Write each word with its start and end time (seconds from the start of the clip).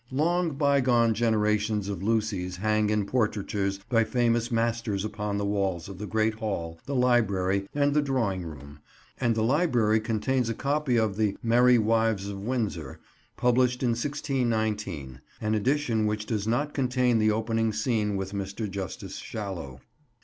Long 0.09 0.55
bygone 0.55 1.13
generations 1.13 1.87
of 1.87 2.01
Lucys 2.01 2.57
hang 2.57 2.89
in 2.89 3.05
portraitures 3.05 3.77
by 3.87 4.03
famous 4.03 4.49
masters 4.49 5.05
upon 5.05 5.37
the 5.37 5.45
walls 5.45 5.87
of 5.87 5.99
the 5.99 6.07
great 6.07 6.33
hall, 6.39 6.79
the 6.87 6.95
library, 6.95 7.69
and 7.75 7.93
the 7.93 8.01
drawing 8.01 8.43
room; 8.43 8.79
and 9.19 9.35
the 9.35 9.43
library 9.43 9.99
contains 9.99 10.49
a 10.49 10.55
copy 10.55 10.97
of 10.97 11.17
the 11.17 11.37
Merry 11.43 11.77
Wives 11.77 12.27
of 12.29 12.39
Windsor, 12.39 12.99
published 13.37 13.83
in 13.83 13.89
1619; 13.89 15.21
an 15.39 15.53
edition 15.53 16.07
which 16.07 16.25
does 16.25 16.47
not 16.47 16.73
contain 16.73 17.19
the 17.19 17.29
opening 17.29 17.71
scene 17.71 18.15
with 18.15 18.33
Mr. 18.33 18.67
Justice 18.67 19.17
Shallow. 19.17 19.81